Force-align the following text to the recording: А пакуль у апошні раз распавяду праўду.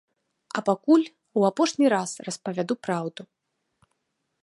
А 0.59 0.63
пакуль 0.69 1.03
у 1.41 1.45
апошні 1.51 1.87
раз 1.95 2.17
распавяду 2.29 2.81
праўду. 2.87 3.21